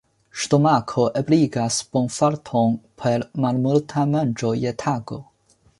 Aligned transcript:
Stomako 0.43 1.03
ebligas 1.21 1.77
bonfarton 1.91 2.73
per 3.03 3.27
malmulta 3.45 4.07
manĝo 4.17 4.55
je 4.65 4.75
tago. 4.87 5.25